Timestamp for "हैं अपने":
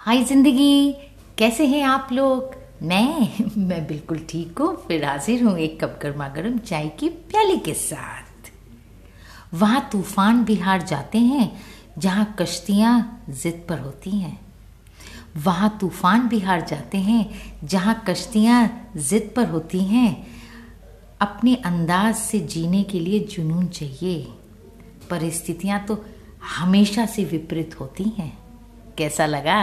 19.84-21.54